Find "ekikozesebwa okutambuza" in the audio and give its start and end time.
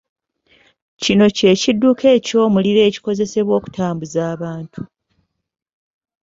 2.89-4.19